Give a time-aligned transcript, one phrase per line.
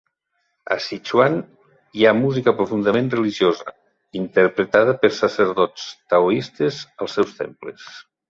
[0.75, 1.35] A Sichuan
[1.99, 3.75] hi ha música profundament religiosa,
[4.21, 7.87] interpretada per sacerdots taoistes als seus temples.